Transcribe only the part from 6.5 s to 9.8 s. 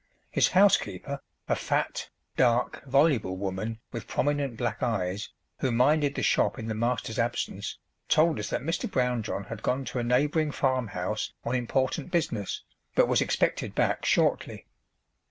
in the master's absence, told us that Mr. Brownjohn had